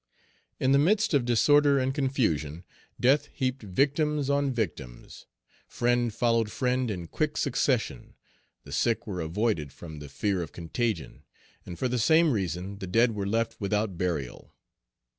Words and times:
In 0.59 0.71
the 0.71 0.79
midst 0.79 1.13
of 1.13 1.25
disorder 1.25 1.77
and 1.77 1.93
confusion, 1.93 2.63
death 2.99 3.27
heaped 3.31 3.61
victims 3.61 4.31
on 4.31 4.51
victims. 4.51 5.27
Friend 5.67 6.11
followed 6.11 6.51
friend 6.51 6.89
in 6.89 7.05
quick 7.05 7.37
succession; 7.37 8.15
the 8.63 8.71
sick 8.71 9.05
were 9.05 9.21
avoided 9.21 9.71
from 9.71 9.99
the 9.99 10.09
fear 10.09 10.41
of 10.41 10.53
contagion, 10.53 11.21
and 11.67 11.77
for 11.77 11.87
the 11.87 11.99
same 11.99 12.31
reason 12.31 12.79
the 12.79 12.87
dead 12.87 13.13
were 13.13 13.27
left 13.27 13.61
without 13.61 13.95
burial. 13.95 14.55